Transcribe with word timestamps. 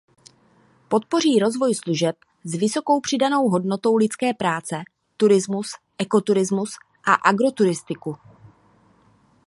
Podpoří 0.87 1.39
rozvoj 1.39 1.75
služeb 1.75 2.15
s 2.43 2.53
vysokou 2.55 3.01
přidanou 3.01 3.49
hodnotou 3.49 3.95
lidské 3.97 4.33
práce, 4.33 4.75
turismus, 5.17 5.67
ekoturistiku 5.99 6.75
a 7.07 7.13
agroturistiku. 7.13 8.17